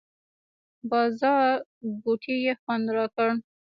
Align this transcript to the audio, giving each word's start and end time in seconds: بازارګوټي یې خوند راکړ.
بازارګوټي 0.89 2.35
یې 2.45 2.53
خوند 2.61 2.85
راکړ. 2.95 3.29